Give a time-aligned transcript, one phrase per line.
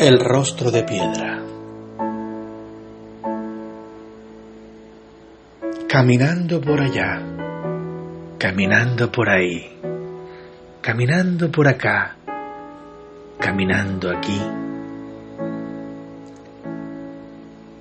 [0.00, 1.42] El rostro de piedra.
[5.88, 7.20] Caminando por allá,
[8.38, 9.76] caminando por ahí,
[10.80, 12.14] caminando por acá,
[13.40, 14.40] caminando aquí,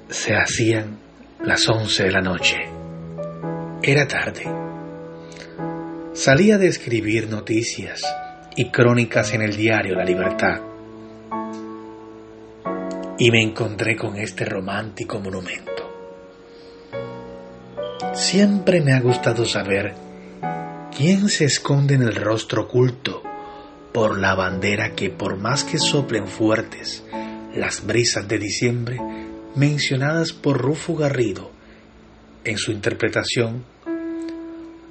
[0.09, 0.97] se hacían
[1.43, 2.57] las once de la noche.
[3.83, 4.43] Era tarde.
[6.13, 8.01] Salía de escribir noticias
[8.55, 10.76] y crónicas en el diario La Libertad
[13.17, 15.73] y me encontré con este romántico monumento.
[18.13, 19.95] Siempre me ha gustado saber
[20.95, 23.23] quién se esconde en el rostro oculto
[23.93, 27.03] por la bandera que por más que soplen fuertes
[27.55, 28.97] las brisas de diciembre
[29.55, 31.51] mencionadas por Rufo Garrido
[32.43, 33.65] en su interpretación,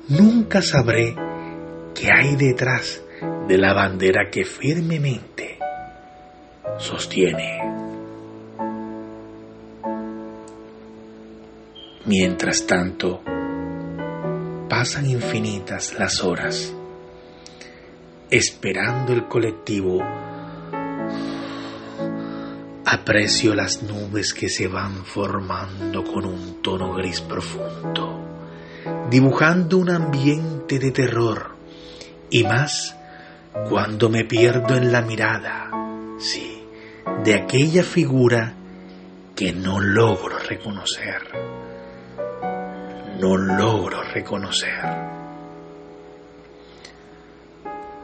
[0.08, 1.14] nunca sabré
[1.94, 3.02] qué hay detrás
[3.48, 5.58] de la bandera que firmemente
[6.78, 7.75] sostiene.
[12.06, 13.20] Mientras tanto,
[14.68, 16.72] pasan infinitas las horas,
[18.30, 19.98] esperando el colectivo.
[22.84, 28.20] Aprecio las nubes que se van formando con un tono gris profundo,
[29.10, 31.56] dibujando un ambiente de terror,
[32.30, 32.96] y más
[33.68, 35.72] cuando me pierdo en la mirada,
[36.20, 36.62] sí,
[37.24, 38.54] de aquella figura
[39.34, 41.55] que no logro reconocer
[43.18, 44.84] no logro reconocer.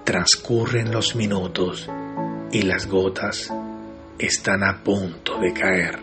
[0.05, 1.89] Transcurren los minutos
[2.51, 3.53] y las gotas
[4.19, 5.99] están a punto de caer.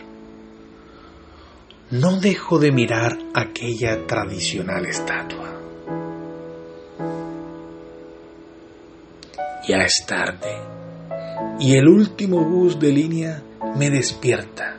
[1.92, 5.50] No dejo de mirar aquella tradicional estatua.
[9.68, 10.56] Ya es tarde
[11.60, 13.42] y el último bus de línea
[13.76, 14.78] me despierta,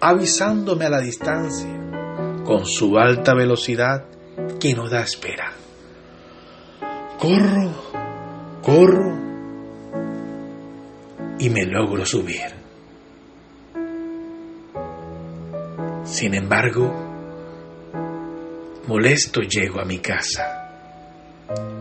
[0.00, 1.85] avisándome a la distancia
[2.46, 4.04] con su alta velocidad
[4.60, 5.52] que no da espera.
[7.18, 7.72] Corro,
[8.62, 9.16] corro
[11.40, 12.54] y me logro subir.
[16.04, 16.92] Sin embargo,
[18.86, 20.62] molesto llego a mi casa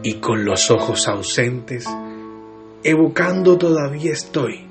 [0.01, 1.85] y con los ojos ausentes,
[2.83, 4.65] evocando todavía estoy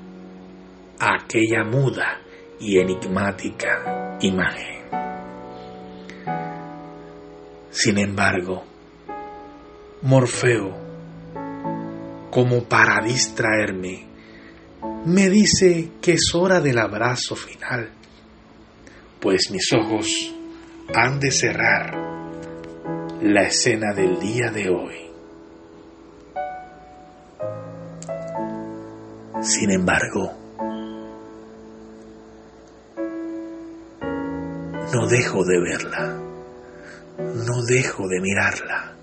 [0.99, 2.19] aquella muda
[2.59, 4.74] y enigmática imagen.
[7.75, 8.63] Sin embargo,
[10.03, 10.77] Morfeo,
[12.31, 14.07] como para distraerme,
[15.05, 17.89] me dice que es hora del abrazo final,
[19.19, 20.07] pues mis ojos
[20.95, 21.93] han de cerrar
[23.21, 25.11] la escena del día de hoy.
[29.41, 30.31] Sin embargo,
[34.93, 36.24] no dejo de verla
[37.17, 38.93] no dejo de mirarla,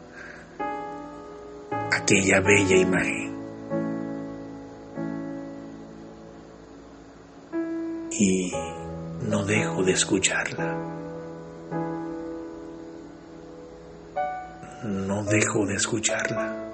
[1.90, 3.32] aquella bella imagen.
[8.12, 8.52] Y
[9.28, 10.76] no dejo de escucharla.
[14.84, 16.71] No dejo de escucharla.